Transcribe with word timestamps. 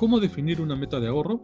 ¿Cómo 0.00 0.18
definir 0.18 0.62
una 0.62 0.76
meta 0.76 0.98
de 0.98 1.08
ahorro? 1.08 1.42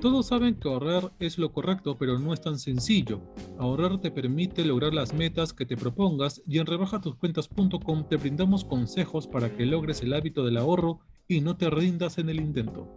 Todos 0.00 0.26
saben 0.26 0.54
que 0.54 0.68
ahorrar 0.68 1.12
es 1.18 1.38
lo 1.38 1.50
correcto, 1.52 1.96
pero 1.98 2.20
no 2.20 2.32
es 2.32 2.40
tan 2.40 2.56
sencillo. 2.56 3.20
Ahorrar 3.58 4.00
te 4.00 4.12
permite 4.12 4.64
lograr 4.64 4.94
las 4.94 5.12
metas 5.12 5.52
que 5.52 5.66
te 5.66 5.76
propongas 5.76 6.40
y 6.46 6.60
en 6.60 6.66
rebajatuscuentas.com 6.66 8.08
te 8.08 8.14
brindamos 8.14 8.64
consejos 8.64 9.26
para 9.26 9.56
que 9.56 9.66
logres 9.66 10.02
el 10.02 10.12
hábito 10.12 10.44
del 10.44 10.56
ahorro 10.56 11.00
y 11.26 11.40
no 11.40 11.56
te 11.56 11.68
rindas 11.68 12.18
en 12.18 12.28
el 12.28 12.38
intento. 12.38 12.94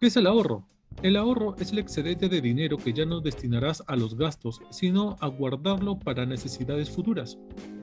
¿Qué 0.00 0.08
es 0.08 0.16
el 0.16 0.26
ahorro? 0.26 0.66
El 1.04 1.14
ahorro 1.14 1.54
es 1.60 1.70
el 1.70 1.78
excedente 1.78 2.28
de 2.28 2.40
dinero 2.40 2.78
que 2.78 2.94
ya 2.94 3.06
no 3.06 3.20
destinarás 3.20 3.84
a 3.86 3.94
los 3.94 4.16
gastos, 4.16 4.60
sino 4.70 5.14
a 5.20 5.28
guardarlo 5.28 6.00
para 6.00 6.26
necesidades 6.26 6.90
futuras. 6.90 7.38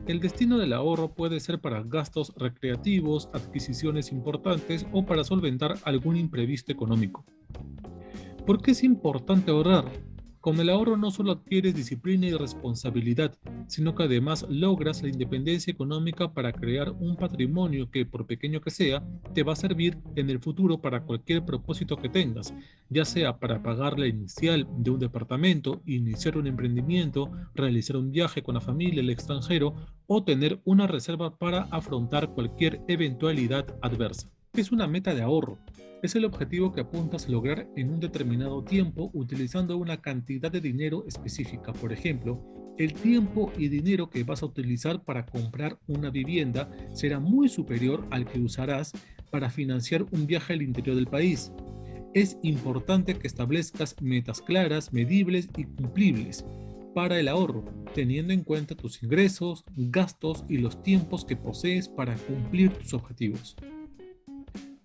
El 0.06 0.20
destino 0.20 0.58
del 0.58 0.74
ahorro 0.74 1.14
puede 1.14 1.40
ser 1.40 1.62
para 1.62 1.82
gastos 1.82 2.34
recreativos, 2.36 3.30
adquisiciones 3.34 4.12
importantes 4.12 4.86
o 4.92 5.06
para 5.06 5.24
solventar 5.24 5.76
algún 5.84 6.18
imprevisto 6.18 6.74
económico. 6.74 7.24
¿Por 8.46 8.61
qué 8.61 8.71
es 8.71 8.84
importante 8.84 9.52
ahorrar? 9.52 9.86
Con 10.43 10.60
el 10.60 10.70
ahorro 10.70 10.97
no 10.97 11.10
solo 11.10 11.32
adquieres 11.32 11.74
disciplina 11.74 12.28
y 12.28 12.33
responsabilidad, 12.33 13.33
sino 13.68 13.96
que 13.96 14.04
además 14.04 14.46
logras 14.50 15.02
la 15.02 15.07
independencia 15.07 15.71
económica 15.71 16.33
para 16.33 16.52
crear 16.52 16.92
un 16.92 17.16
patrimonio 17.16 17.89
que, 17.89 18.06
por 18.06 18.28
pequeño 18.28 18.60
que 18.60 18.69
sea, 18.69 19.02
te 19.33 19.43
va 19.43 19.54
a 19.54 19.56
servir 19.56 19.97
en 20.18 20.29
el 20.29 20.42
futuro 20.42 20.82
para 20.82 21.04
cualquier 21.04 21.46
propósito 21.46 21.96
que 21.96 22.10
tengas, 22.10 22.54
ya 22.89 23.06
sea 23.06 23.39
para 23.39 23.64
pagar 23.64 23.97
la 23.97 24.06
inicial 24.06 24.68
de 24.79 24.92
un 24.92 25.00
departamento, 25.00 25.82
iniciar 25.86 26.38
un 26.38 26.47
emprendimiento, 26.47 27.32
realizar 27.55 27.96
un 27.96 28.11
viaje 28.11 28.44
con 28.44 28.55
la 28.55 28.60
familia 28.60 29.02
al 29.02 29.11
extranjero 29.11 29.74
o 30.07 30.25
tener 30.25 30.60
una 30.66 30.88
reserva 30.88 31.38
para 31.38 31.69
afrontar 31.71 32.33
cualquier 32.33 32.81
eventualidad 32.89 33.66
adversa. 33.81 34.33
Es 34.56 34.72
una 34.72 34.88
meta 34.88 35.14
de 35.16 35.22
ahorro 35.22 35.58
es 36.03 36.16
el 36.16 36.25
objetivo 36.25 36.73
que 36.73 36.81
apuntas 36.81 37.25
a 37.25 37.31
lograr 37.31 37.66
en 37.78 37.89
un 37.89 38.02
determinado 38.02 38.61
tiempo 38.61 39.09
utilizando 39.14 39.77
una 39.77 40.02
cantidad 40.02 40.52
de 40.52 40.59
dinero 40.59 41.05
específica. 41.08 41.72
Por 41.72 41.94
ejemplo, 41.94 42.44
el 42.77 42.94
tiempo 42.94 43.53
y 43.58 43.69
dinero 43.69 44.09
que 44.09 44.25
vas 44.25 44.44
a 44.44 44.47
utilizar 44.47 45.02
para 45.02 45.25
comprar 45.25 45.80
una 45.88 46.09
vivienda 46.09 46.69
será 46.92 47.22
muy 47.22 47.47
superior 47.47 48.05
al 48.11 48.25
que 48.25 48.39
usarás 48.39 48.92
para 49.31 49.50
financiar 49.50 50.05
un 50.11 50.27
viaje 50.27 50.52
al 50.52 50.61
interior 50.61 50.97
del 50.97 51.08
país. 51.08 51.53
Es 52.14 52.38
importante 52.44 53.16
que 53.16 53.27
establezcas 53.27 53.95
metas 54.02 54.42
claras, 54.42 54.92
medibles 54.92 55.47
y 55.55 55.64
cumplibles 55.64 56.45
para 56.94 57.17
el 57.17 57.30
ahorro, 57.30 57.64
teniendo 57.95 58.33
en 58.33 58.44
cuenta 58.44 58.75
tus 58.75 59.02
ingresos, 59.02 59.64
gastos 59.77 60.44
y 60.49 60.58
los 60.58 60.83
tiempos 60.83 61.23
que 61.23 61.38
posees 61.38 61.88
para 61.88 62.14
cumplir 62.16 62.73
tus 62.73 62.94
objetivos. 62.94 63.55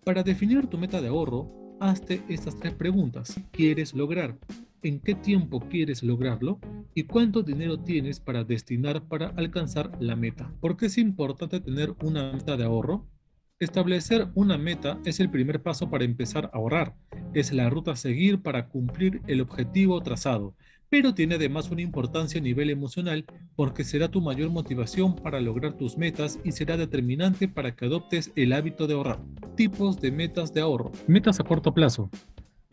Para 0.04 0.22
definir 0.22 0.66
tu 0.66 0.78
meta 0.78 1.00
de 1.00 1.08
ahorro, 1.08 1.76
hazte 1.80 2.22
estas 2.28 2.58
tres 2.58 2.74
preguntas. 2.74 3.34
¿Qué 3.34 3.42
quieres 3.50 3.94
lograr? 3.94 4.38
¿En 4.82 5.00
qué 5.00 5.14
tiempo 5.14 5.60
quieres 5.60 6.02
lograrlo? 6.02 6.58
¿Y 6.94 7.04
cuánto 7.04 7.42
dinero 7.42 7.78
tienes 7.78 8.20
para 8.20 8.44
destinar 8.44 9.06
para 9.08 9.28
alcanzar 9.28 9.90
la 10.00 10.16
meta? 10.16 10.52
¿Por 10.60 10.76
qué 10.76 10.86
es 10.86 10.98
importante 10.98 11.60
tener 11.60 11.94
una 12.02 12.32
meta 12.32 12.56
de 12.56 12.64
ahorro? 12.64 13.06
Establecer 13.58 14.28
una 14.34 14.56
meta 14.56 15.00
es 15.04 15.20
el 15.20 15.30
primer 15.30 15.62
paso 15.62 15.90
para 15.90 16.04
empezar 16.04 16.46
a 16.46 16.56
ahorrar. 16.56 16.94
Es 17.34 17.52
la 17.52 17.68
ruta 17.68 17.92
a 17.92 17.96
seguir 17.96 18.40
para 18.40 18.68
cumplir 18.68 19.20
el 19.26 19.40
objetivo 19.40 20.00
trazado 20.00 20.54
pero 20.90 21.14
tiene 21.14 21.34
además 21.34 21.70
una 21.70 21.82
importancia 21.82 22.40
a 22.40 22.42
nivel 22.42 22.70
emocional 22.70 23.24
porque 23.56 23.84
será 23.84 24.08
tu 24.08 24.20
mayor 24.20 24.50
motivación 24.50 25.16
para 25.16 25.40
lograr 25.40 25.74
tus 25.74 25.98
metas 25.98 26.38
y 26.44 26.52
será 26.52 26.76
determinante 26.76 27.48
para 27.48 27.74
que 27.74 27.86
adoptes 27.86 28.32
el 28.36 28.52
hábito 28.52 28.86
de 28.86 28.94
ahorrar. 28.94 29.20
Tipos 29.58 30.00
de 30.00 30.12
metas 30.12 30.54
de 30.54 30.60
ahorro. 30.60 30.92
Metas 31.08 31.40
a 31.40 31.42
corto 31.42 31.74
plazo. 31.74 32.10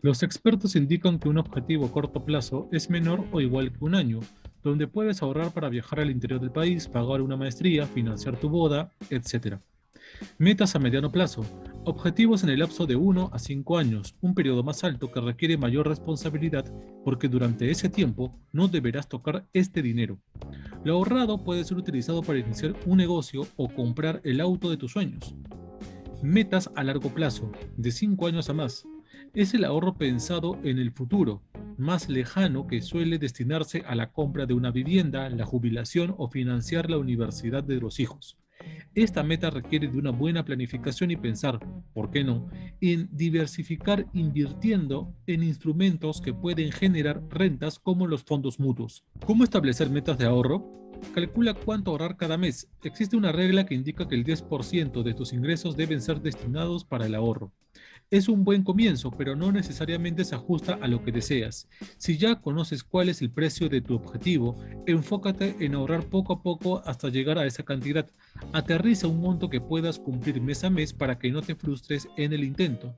Los 0.02 0.22
expertos 0.22 0.76
indican 0.76 1.18
que 1.18 1.28
un 1.28 1.36
objetivo 1.36 1.86
a 1.86 1.90
corto 1.90 2.24
plazo 2.24 2.68
es 2.70 2.90
menor 2.90 3.24
o 3.32 3.40
igual 3.40 3.72
que 3.72 3.84
un 3.84 3.96
año, 3.96 4.20
donde 4.62 4.86
puedes 4.86 5.20
ahorrar 5.20 5.50
para 5.50 5.68
viajar 5.68 5.98
al 5.98 6.12
interior 6.12 6.40
del 6.40 6.52
país, 6.52 6.86
pagar 6.86 7.22
una 7.22 7.36
maestría, 7.36 7.86
financiar 7.86 8.38
tu 8.38 8.48
boda, 8.50 8.92
etc. 9.10 9.56
Metas 10.38 10.76
a 10.76 10.78
mediano 10.78 11.10
plazo. 11.10 11.44
Objetivos 11.84 12.44
en 12.44 12.50
el 12.50 12.60
lapso 12.60 12.86
de 12.86 12.94
1 12.94 13.30
a 13.32 13.38
5 13.40 13.78
años, 13.78 14.14
un 14.20 14.36
periodo 14.36 14.62
más 14.62 14.84
alto 14.84 15.10
que 15.10 15.20
requiere 15.20 15.56
mayor 15.56 15.88
responsabilidad 15.88 16.72
porque 17.04 17.26
durante 17.26 17.68
ese 17.68 17.88
tiempo 17.88 18.38
no 18.52 18.68
deberás 18.68 19.08
tocar 19.08 19.44
este 19.52 19.82
dinero. 19.82 20.20
Lo 20.84 20.94
ahorrado 20.94 21.42
puede 21.42 21.64
ser 21.64 21.78
utilizado 21.78 22.22
para 22.22 22.38
iniciar 22.38 22.76
un 22.86 22.98
negocio 22.98 23.44
o 23.56 23.68
comprar 23.68 24.20
el 24.22 24.40
auto 24.40 24.70
de 24.70 24.76
tus 24.76 24.92
sueños. 24.92 25.34
Metas 26.26 26.72
a 26.74 26.82
largo 26.82 27.10
plazo, 27.10 27.52
de 27.76 27.92
5 27.92 28.26
años 28.26 28.50
a 28.50 28.52
más. 28.52 28.84
Es 29.32 29.54
el 29.54 29.64
ahorro 29.64 29.94
pensado 29.94 30.58
en 30.64 30.80
el 30.80 30.90
futuro, 30.90 31.44
más 31.78 32.08
lejano 32.08 32.66
que 32.66 32.82
suele 32.82 33.18
destinarse 33.18 33.84
a 33.86 33.94
la 33.94 34.10
compra 34.10 34.44
de 34.44 34.52
una 34.52 34.72
vivienda, 34.72 35.30
la 35.30 35.46
jubilación 35.46 36.16
o 36.18 36.28
financiar 36.28 36.90
la 36.90 36.98
universidad 36.98 37.62
de 37.62 37.76
los 37.76 38.00
hijos. 38.00 38.38
Esta 38.96 39.22
meta 39.22 39.50
requiere 39.50 39.86
de 39.86 39.98
una 39.98 40.10
buena 40.10 40.44
planificación 40.44 41.12
y 41.12 41.16
pensar, 41.16 41.60
¿por 41.94 42.10
qué 42.10 42.24
no?, 42.24 42.48
en 42.80 43.08
diversificar 43.12 44.06
invirtiendo 44.12 45.14
en 45.28 45.44
instrumentos 45.44 46.20
que 46.20 46.34
pueden 46.34 46.72
generar 46.72 47.22
rentas 47.30 47.78
como 47.78 48.08
los 48.08 48.24
fondos 48.24 48.58
mutuos. 48.58 49.04
¿Cómo 49.24 49.44
establecer 49.44 49.90
metas 49.90 50.18
de 50.18 50.24
ahorro? 50.24 50.85
Calcula 51.14 51.54
cuánto 51.54 51.90
ahorrar 51.90 52.16
cada 52.16 52.36
mes. 52.36 52.68
Existe 52.82 53.16
una 53.16 53.32
regla 53.32 53.66
que 53.66 53.74
indica 53.74 54.06
que 54.08 54.14
el 54.14 54.24
10% 54.24 55.02
de 55.02 55.14
tus 55.14 55.32
ingresos 55.32 55.76
deben 55.76 56.00
ser 56.00 56.20
destinados 56.20 56.84
para 56.84 57.06
el 57.06 57.14
ahorro. 57.14 57.52
Es 58.08 58.28
un 58.28 58.44
buen 58.44 58.62
comienzo, 58.62 59.10
pero 59.10 59.34
no 59.34 59.50
necesariamente 59.50 60.24
se 60.24 60.36
ajusta 60.36 60.78
a 60.80 60.86
lo 60.86 61.02
que 61.02 61.10
deseas. 61.10 61.68
Si 61.98 62.16
ya 62.16 62.40
conoces 62.40 62.84
cuál 62.84 63.08
es 63.08 63.20
el 63.20 63.30
precio 63.30 63.68
de 63.68 63.80
tu 63.80 63.96
objetivo, 63.96 64.56
enfócate 64.86 65.56
en 65.58 65.74
ahorrar 65.74 66.04
poco 66.04 66.34
a 66.34 66.42
poco 66.42 66.82
hasta 66.86 67.08
llegar 67.08 67.38
a 67.38 67.46
esa 67.46 67.64
cantidad. 67.64 68.08
Aterriza 68.52 69.08
un 69.08 69.20
monto 69.20 69.50
que 69.50 69.60
puedas 69.60 69.98
cumplir 69.98 70.40
mes 70.40 70.62
a 70.62 70.70
mes 70.70 70.92
para 70.92 71.18
que 71.18 71.32
no 71.32 71.42
te 71.42 71.56
frustres 71.56 72.08
en 72.16 72.32
el 72.32 72.44
intento. 72.44 72.96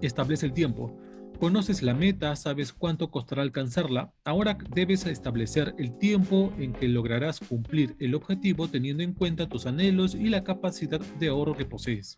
Establece 0.00 0.46
el 0.46 0.52
tiempo. 0.52 0.96
Conoces 1.38 1.82
la 1.82 1.92
meta, 1.92 2.34
sabes 2.34 2.72
cuánto 2.72 3.10
costará 3.10 3.42
alcanzarla. 3.42 4.10
Ahora 4.24 4.56
debes 4.74 5.04
establecer 5.04 5.74
el 5.76 5.98
tiempo 5.98 6.50
en 6.58 6.72
que 6.72 6.88
lograrás 6.88 7.40
cumplir 7.40 7.94
el 7.98 8.14
objetivo 8.14 8.68
teniendo 8.68 9.02
en 9.02 9.12
cuenta 9.12 9.48
tus 9.48 9.66
anhelos 9.66 10.14
y 10.14 10.30
la 10.30 10.44
capacidad 10.44 10.98
de 10.98 11.28
ahorro 11.28 11.54
que 11.54 11.66
posees. 11.66 12.16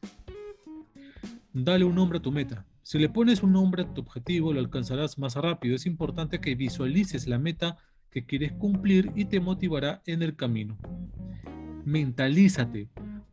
Dale 1.53 1.85
un 1.85 1.97
nombre 1.97 2.19
a 2.19 2.23
tu 2.23 2.31
meta. 2.31 2.65
Si 2.85 2.99
le 2.99 3.09
pones 3.09 3.43
un 3.43 3.53
nombre 3.53 3.83
a 3.83 3.93
tu 3.93 4.03
objetivo, 4.03 4.53
lo 4.53 4.61
alcanzarás 4.61 5.19
más 5.19 5.35
rápido. 5.35 5.75
Es 5.75 5.87
importante 5.87 6.41
que 6.41 6.55
visualices 6.55 7.27
la 7.27 7.39
meta 7.39 7.77
que 8.11 8.25
quieres 8.25 8.53
cumplir 8.53 9.11
y 9.17 9.25
te 9.25 9.41
motivará 9.41 10.01
en 10.07 10.23
el 10.23 10.37
camino. 10.37 10.79
Mentalízate. 11.85 12.89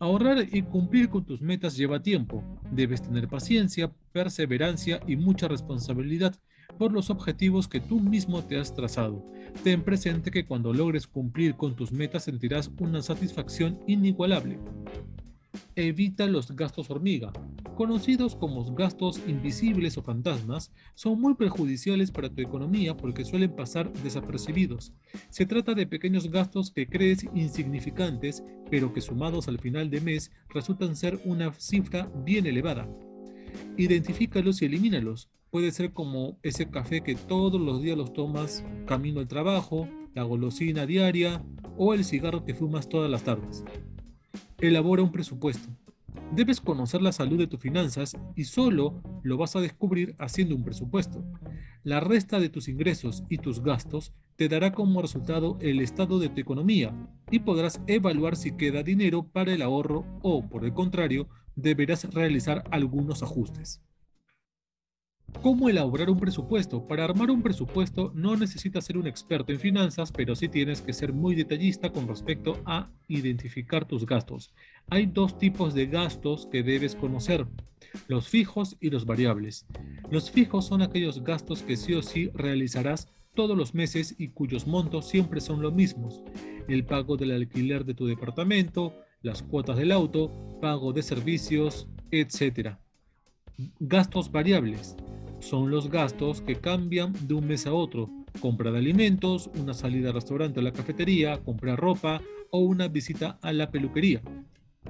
Ahorrar 0.06 0.46
y 0.52 0.62
cumplir 0.62 1.10
con 1.10 1.26
tus 1.26 1.42
metas 1.42 1.76
lleva 1.76 2.00
tiempo. 2.00 2.44
Debes 2.70 3.02
tener 3.02 3.28
paciencia, 3.28 3.92
perseverancia 4.12 5.00
y 5.08 5.16
mucha 5.16 5.48
responsabilidad 5.48 6.36
por 6.78 6.92
los 6.92 7.10
objetivos 7.10 7.68
que 7.68 7.80
tú 7.80 8.00
mismo 8.00 8.44
te 8.44 8.60
has 8.60 8.76
trazado. 8.76 9.26
Ten 9.64 9.82
presente 9.82 10.30
que 10.30 10.46
cuando 10.46 10.74
logres 10.74 11.08
cumplir 11.08 11.56
con 11.56 11.76
tus 11.76 11.92
metas 11.92 12.26
sentirás 12.26 12.70
una 12.78 13.02
satisfacción 13.02 13.80
inigualable. 13.88 14.60
Evita 15.76 16.26
los 16.28 16.56
gastos 16.56 16.90
hormiga. 16.90 17.32
Conocidos 17.76 18.36
como 18.36 18.64
gastos 18.74 19.22
invisibles 19.28 19.98
o 19.98 20.04
fantasmas, 20.04 20.72
son 20.94 21.20
muy 21.20 21.36
perjudiciales 21.36 22.12
para 22.12 22.30
tu 22.30 22.42
economía 22.42 22.96
porque 22.96 23.26
suelen 23.26 23.56
pasar 23.56 23.92
desapercibidos. 24.04 24.94
Se 25.30 25.46
trata 25.46 25.74
de 25.74 25.88
pequeños 25.88 26.30
gastos 26.30 26.72
que 26.72 26.88
crees 26.88 27.26
insignificantes, 27.34 28.44
pero 28.70 28.94
que 28.94 29.02
sumados 29.02 29.48
al 29.48 29.60
final 29.60 29.90
de 29.90 30.02
mes 30.02 30.32
resultan 30.50 30.96
ser 30.96 31.20
una 31.26 31.54
cifra 31.54 32.10
bien 32.26 32.46
elevada. 32.46 32.88
Identifícalos 33.78 34.62
y 34.62 34.66
elimínalos. 34.66 35.30
Puede 35.52 35.72
ser 35.72 35.94
como 35.94 36.38
ese 36.44 36.70
café 36.70 37.02
que 37.02 37.16
todos 37.16 37.60
los 37.60 37.82
días 37.82 37.98
los 37.98 38.14
tomas 38.14 38.64
camino 38.86 39.20
al 39.20 39.28
trabajo, 39.28 39.88
la 40.14 40.24
golosina 40.24 40.86
diaria 40.86 41.44
o 41.78 41.94
el 41.94 42.04
cigarro 42.04 42.46
que 42.46 42.56
fumas 42.56 42.90
todas 42.90 43.10
las 43.10 43.24
tardes. 43.24 43.64
Elabora 44.60 45.04
un 45.04 45.12
presupuesto. 45.12 45.68
Debes 46.32 46.62
conocer 46.62 47.02
la 47.02 47.12
salud 47.12 47.38
de 47.38 47.48
tus 47.48 47.60
finanzas 47.60 48.16
y 48.36 48.46
solo 48.46 49.02
lo 49.22 49.36
vas 49.36 49.58
a 49.58 49.60
descubrir 49.60 50.16
haciendo 50.18 50.56
un 50.56 50.64
presupuesto. 50.64 51.26
La 51.84 52.00
resta 52.00 52.40
de 52.40 52.48
tus 52.48 52.70
ingresos 52.70 53.26
y 53.30 53.40
tus 53.40 53.62
gastos 53.62 54.14
te 54.38 54.48
dará 54.48 54.72
como 54.72 55.02
resultado 55.02 55.58
el 55.60 55.82
estado 55.82 56.20
de 56.20 56.30
tu 56.30 56.40
economía 56.40 56.94
y 57.30 57.40
podrás 57.40 57.82
evaluar 57.88 58.38
si 58.38 58.56
queda 58.56 58.82
dinero 58.82 59.28
para 59.28 59.54
el 59.54 59.62
ahorro 59.62 60.06
o, 60.22 60.48
por 60.48 60.64
el 60.64 60.74
contrario, 60.74 61.28
deberás 61.58 62.06
realizar 62.14 62.64
algunos 62.72 63.24
ajustes. 63.24 63.82
¿Cómo 65.42 65.70
elaborar 65.70 66.10
un 66.10 66.20
presupuesto? 66.20 66.88
Para 66.88 67.04
armar 67.04 67.30
un 67.30 67.44
presupuesto 67.44 68.12
no 68.16 68.36
necesitas 68.36 68.86
ser 68.86 68.98
un 68.98 69.06
experto 69.06 69.52
en 69.52 69.60
finanzas, 69.60 70.12
pero 70.12 70.36
sí 70.36 70.50
tienes 70.50 70.82
que 70.82 70.94
ser 70.94 71.14
muy 71.14 71.36
detallista 71.36 71.92
con 71.92 72.08
respecto 72.08 72.60
a 72.66 72.90
identificar 73.08 73.86
tus 73.86 74.06
gastos. 74.06 74.52
Hay 74.90 75.06
dos 75.06 75.38
tipos 75.38 75.74
de 75.74 75.86
gastos 75.86 76.48
que 76.52 76.64
debes 76.64 76.96
conocer, 76.96 77.46
los 78.08 78.28
fijos 78.28 78.76
y 78.80 78.90
los 78.90 79.06
variables. 79.06 79.66
Los 80.10 80.32
fijos 80.32 80.66
son 80.66 80.82
aquellos 80.82 81.24
gastos 81.24 81.62
que 81.62 81.78
sí 81.78 81.94
o 81.94 82.02
sí 82.02 82.32
realizarás 82.34 83.08
todos 83.36 83.56
los 83.56 83.76
meses 83.76 84.16
y 84.18 84.30
cuyos 84.30 84.66
montos 84.66 85.08
siempre 85.08 85.42
son 85.42 85.62
los 85.62 85.74
mismos. 85.74 86.24
El 86.68 86.86
pago 86.86 87.18
del 87.18 87.32
alquiler 87.32 87.86
de 87.86 87.94
tu 87.94 88.08
departamento, 88.08 88.94
las 89.22 89.44
cuotas 89.44 89.78
del 89.78 89.92
auto, 89.92 90.32
pago 90.60 90.92
de 90.92 91.04
servicios, 91.04 91.88
etc. 92.12 92.78
Gastos 93.80 94.32
variables 94.32 94.96
son 95.40 95.72
los 95.72 95.90
gastos 95.90 96.42
que 96.42 96.56
cambian 96.56 97.14
de 97.28 97.34
un 97.34 97.48
mes 97.48 97.68
a 97.68 97.74
otro. 97.74 98.10
Compra 98.40 98.72
de 98.72 98.80
alimentos, 98.80 99.50
una 99.60 99.74
salida 99.74 100.10
al 100.10 100.16
restaurante 100.16 100.60
o 100.60 100.64
la 100.64 100.72
cafetería, 100.74 101.42
comprar 101.44 101.80
ropa 101.80 102.22
o 102.52 102.60
una 102.60 102.88
visita 102.88 103.40
a 103.42 103.54
la 103.54 103.72
peluquería. 103.72 104.22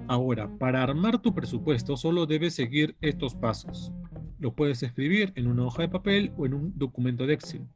Ahora, 0.07 0.49
para 0.57 0.83
armar 0.83 1.21
tu 1.21 1.33
presupuesto 1.33 1.97
solo 1.97 2.25
debes 2.25 2.53
seguir 2.53 2.95
estos 3.01 3.35
pasos. 3.35 3.91
Lo 4.39 4.53
puedes 4.53 4.83
escribir 4.83 5.31
en 5.35 5.47
una 5.47 5.65
hoja 5.65 5.83
de 5.83 5.89
papel 5.89 6.31
o 6.37 6.45
en 6.45 6.53
un 6.53 6.77
documento 6.77 7.25
de 7.25 7.33
Excel. 7.33 7.67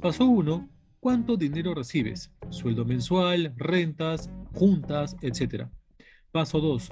Paso 0.00 0.24
1. 0.24 0.68
¿Cuánto 1.00 1.36
dinero 1.36 1.74
recibes? 1.74 2.30
Sueldo 2.50 2.84
mensual, 2.84 3.54
rentas, 3.56 4.30
juntas, 4.54 5.16
etc. 5.22 5.66
Paso 6.32 6.60
2. 6.60 6.90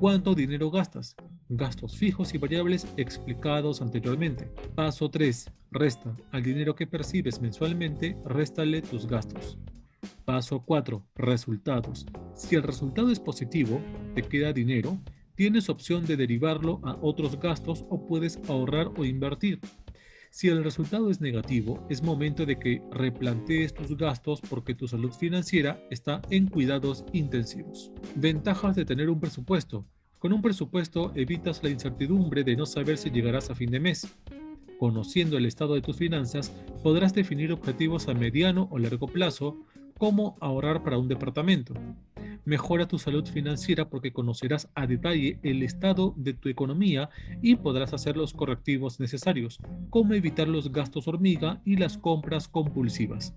¿Cuánto 0.00 0.34
dinero 0.34 0.70
gastas? 0.70 1.14
gastos 1.50 1.96
fijos 1.96 2.32
y 2.34 2.38
variables 2.38 2.86
explicados 2.96 3.82
anteriormente. 3.82 4.50
Paso 4.74 5.10
3. 5.10 5.50
Resta. 5.72 6.16
Al 6.30 6.42
dinero 6.42 6.74
que 6.74 6.86
percibes 6.86 7.40
mensualmente, 7.40 8.16
réstale 8.24 8.82
tus 8.82 9.06
gastos. 9.06 9.58
Paso 10.24 10.62
4. 10.64 11.04
Resultados. 11.16 12.06
Si 12.34 12.54
el 12.54 12.62
resultado 12.62 13.10
es 13.10 13.18
positivo, 13.18 13.80
te 14.14 14.22
queda 14.22 14.52
dinero, 14.52 14.98
tienes 15.34 15.68
opción 15.68 16.06
de 16.06 16.16
derivarlo 16.16 16.80
a 16.84 16.96
otros 17.00 17.38
gastos 17.38 17.84
o 17.90 18.06
puedes 18.06 18.40
ahorrar 18.48 18.90
o 18.96 19.04
invertir. 19.04 19.60
Si 20.32 20.46
el 20.46 20.62
resultado 20.62 21.10
es 21.10 21.20
negativo, 21.20 21.84
es 21.90 22.04
momento 22.04 22.46
de 22.46 22.56
que 22.56 22.80
replantees 22.92 23.74
tus 23.74 23.96
gastos 23.96 24.40
porque 24.40 24.76
tu 24.76 24.86
salud 24.86 25.10
financiera 25.10 25.82
está 25.90 26.22
en 26.30 26.46
cuidados 26.46 27.04
intensivos. 27.12 27.90
Ventajas 28.14 28.76
de 28.76 28.84
tener 28.84 29.10
un 29.10 29.18
presupuesto. 29.18 29.84
Con 30.20 30.32
un 30.32 30.40
presupuesto 30.40 31.10
evitas 31.16 31.64
la 31.64 31.70
incertidumbre 31.70 32.44
de 32.44 32.54
no 32.54 32.64
saber 32.64 32.96
si 32.96 33.10
llegarás 33.10 33.50
a 33.50 33.56
fin 33.56 33.72
de 33.72 33.80
mes. 33.80 34.06
Conociendo 34.78 35.36
el 35.36 35.46
estado 35.46 35.74
de 35.74 35.82
tus 35.82 35.96
finanzas, 35.96 36.52
podrás 36.82 37.12
definir 37.12 37.52
objetivos 37.52 38.06
a 38.08 38.14
mediano 38.14 38.68
o 38.70 38.78
largo 38.78 39.08
plazo, 39.08 39.58
como 39.98 40.38
ahorrar 40.40 40.84
para 40.84 40.96
un 40.96 41.08
departamento. 41.08 41.74
Mejora 42.50 42.88
tu 42.88 42.98
salud 42.98 43.24
financiera 43.28 43.88
porque 43.88 44.12
conocerás 44.12 44.68
a 44.74 44.88
detalle 44.88 45.38
el 45.44 45.62
estado 45.62 46.14
de 46.16 46.34
tu 46.34 46.48
economía 46.48 47.08
y 47.40 47.54
podrás 47.54 47.92
hacer 47.94 48.16
los 48.16 48.32
correctivos 48.32 48.98
necesarios, 48.98 49.60
como 49.88 50.14
evitar 50.14 50.48
los 50.48 50.72
gastos 50.72 51.06
hormiga 51.06 51.62
y 51.64 51.76
las 51.76 51.96
compras 51.96 52.48
compulsivas. 52.48 53.36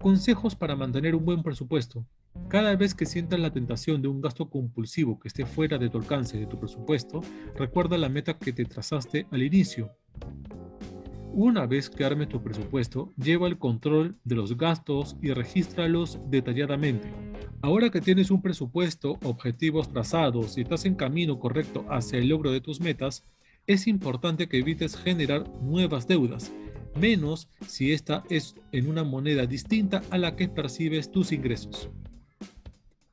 Consejos 0.00 0.56
para 0.56 0.74
mantener 0.74 1.14
un 1.14 1.26
buen 1.26 1.42
presupuesto. 1.42 2.06
Cada 2.48 2.74
vez 2.76 2.94
que 2.94 3.04
sientas 3.04 3.40
la 3.40 3.52
tentación 3.52 4.00
de 4.00 4.08
un 4.08 4.22
gasto 4.22 4.48
compulsivo 4.48 5.20
que 5.20 5.28
esté 5.28 5.44
fuera 5.44 5.76
de 5.76 5.90
tu 5.90 5.98
alcance 5.98 6.38
de 6.38 6.46
tu 6.46 6.58
presupuesto, 6.58 7.20
recuerda 7.56 7.98
la 7.98 8.08
meta 8.08 8.38
que 8.38 8.54
te 8.54 8.64
trazaste 8.64 9.26
al 9.30 9.42
inicio. 9.42 9.92
Una 11.32 11.66
vez 11.66 11.90
que 11.90 12.04
arme 12.04 12.26
tu 12.26 12.42
presupuesto, 12.42 13.12
lleva 13.16 13.46
el 13.46 13.58
control 13.58 14.16
de 14.24 14.34
los 14.34 14.56
gastos 14.56 15.16
y 15.22 15.32
regístralos 15.32 16.18
detalladamente. 16.28 17.12
Ahora 17.60 17.90
que 17.90 18.00
tienes 18.00 18.30
un 18.30 18.42
presupuesto, 18.42 19.18
objetivos 19.22 19.92
trazados 19.92 20.56
y 20.58 20.62
estás 20.62 20.84
en 20.84 20.94
camino 20.94 21.38
correcto 21.38 21.84
hacia 21.90 22.18
el 22.18 22.28
logro 22.28 22.50
de 22.50 22.60
tus 22.60 22.80
metas, 22.80 23.24
es 23.66 23.86
importante 23.86 24.48
que 24.48 24.58
evites 24.58 24.96
generar 24.96 25.48
nuevas 25.60 26.08
deudas, 26.08 26.52
menos 26.98 27.48
si 27.66 27.92
esta 27.92 28.24
es 28.30 28.54
en 28.72 28.88
una 28.88 29.04
moneda 29.04 29.46
distinta 29.46 30.02
a 30.10 30.18
la 30.18 30.34
que 30.34 30.48
percibes 30.48 31.12
tus 31.12 31.32
ingresos. 31.32 31.90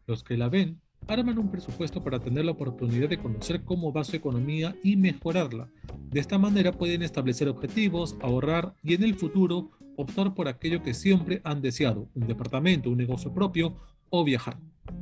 Los 0.07 0.23
que 0.23 0.38
la 0.38 0.50
ven 0.50 0.79
arman 1.07 1.38
un 1.38 1.50
presupuesto 1.50 2.04
para 2.04 2.19
tener 2.19 2.46
la 2.46 2.52
oportunidad 2.52 3.10
de 3.10 3.18
conocer 3.18 3.63
cómo 3.63 3.92
va 3.94 4.04
su 4.04 4.16
economía 4.16 4.75
y 4.84 4.96
mejorarla. 4.96 5.69
De 6.10 6.19
esta 6.19 6.38
manera 6.38 6.72
pueden 6.72 7.04
establecer 7.04 7.48
objetivos, 7.48 8.16
ahorrar 8.22 8.74
y 8.84 8.94
en 8.94 9.04
el 9.04 9.16
futuro 9.16 9.72
optar 9.98 10.34
por 10.34 10.48
aquello 10.48 10.81
que 10.84 10.94
siempre 10.94 11.42
han 11.44 11.62
deseado, 11.62 12.10
un 12.16 12.28
departamento, 12.28 12.90
un 12.90 12.98
negocio 12.98 13.34
propio 13.34 13.78
o 14.10 14.24
viajar. 14.24 14.57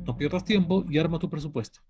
No 0.06 0.16
pierdas 0.16 0.44
tiempo 0.44 0.84
y 0.88 0.98
arma 0.98 1.18
tu 1.18 1.28
presupuesto. 1.30 1.80